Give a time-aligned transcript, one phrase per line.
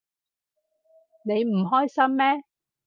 [1.25, 2.43] 你唔開心咩？